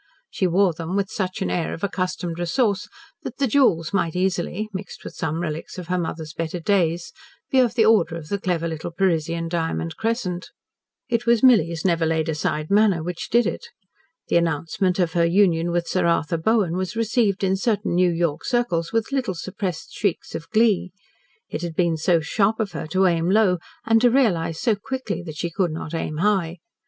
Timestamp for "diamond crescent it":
9.47-11.27